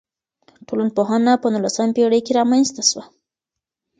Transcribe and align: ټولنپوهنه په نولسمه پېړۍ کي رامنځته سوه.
ټولنپوهنه 0.67 1.33
په 1.41 1.47
نولسمه 1.53 1.93
پېړۍ 1.95 2.21
کي 2.25 2.31
رامنځته 2.39 2.81
سوه. 2.89 3.03